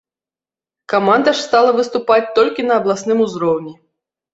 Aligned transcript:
Каманда 0.93 1.29
ж 1.37 1.45
стала 1.49 1.77
выступаць 1.83 2.29
толькі 2.41 2.61
на 2.71 2.83
абласным 2.83 3.17
узроўні. 3.31 3.73